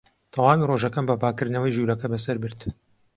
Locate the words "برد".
2.43-2.59